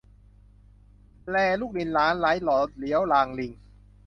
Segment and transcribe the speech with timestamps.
[1.29, 3.51] แลลูกลิงลางไหล้ ลอดเลี้ยวลางลิง